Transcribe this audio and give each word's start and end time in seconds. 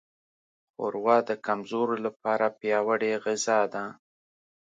ښوروا 0.73 1.17
د 1.29 1.31
کمزورو 1.45 1.95
لپاره 2.05 2.45
پیاوړې 2.59 3.11
غذا 3.23 3.59
ده. 3.73 3.85